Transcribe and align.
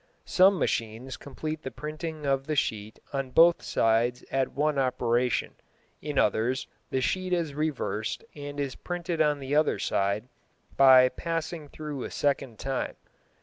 Some 0.25 0.57
machines 0.57 1.15
complete 1.15 1.61
the 1.61 1.69
printing 1.69 2.25
of 2.25 2.47
the 2.47 2.55
sheet 2.55 2.97
on 3.13 3.29
both 3.29 3.61
sides 3.61 4.25
at 4.31 4.51
one 4.51 4.79
operation. 4.79 5.53
In 6.01 6.17
others 6.17 6.65
the 6.89 7.01
sheet 7.01 7.33
is 7.33 7.53
reversed 7.53 8.23
and 8.35 8.59
is 8.59 8.73
printed 8.73 9.21
on 9.21 9.37
the 9.39 9.55
other 9.55 9.77
side 9.77 10.27
by 10.75 11.09
passing 11.09 11.67
through 11.67 12.03
a 12.03 12.09
second 12.09 12.57
time. 12.57 12.95